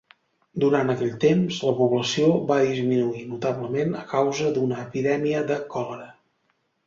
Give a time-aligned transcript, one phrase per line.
[0.61, 6.09] Durant aquell temps, la població va disminuir notablement a causa d'una epidèmia de còlera.